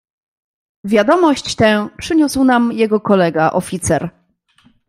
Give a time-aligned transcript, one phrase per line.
[0.83, 4.09] "Wiadomość tę przyniósł nam jego kolega, oficer."